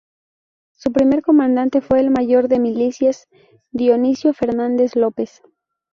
[0.71, 3.27] Su primer comandante fue el mayor de milicias
[3.69, 5.43] Dionisio Fernández López.